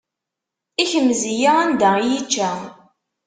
[0.83, 2.49] Ikmez-iyi anda i yi-ičča.